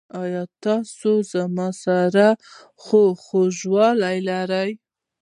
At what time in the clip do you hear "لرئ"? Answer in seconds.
4.27-4.71